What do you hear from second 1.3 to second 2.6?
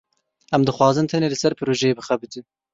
ser projeyê bixebitin.